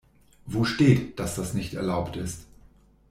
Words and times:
Wo 0.47 0.63
steht, 0.63 1.19
dass 1.19 1.35
das 1.35 1.53
nicht 1.53 1.75
erlaubt 1.75 2.15
ist? 2.15 2.47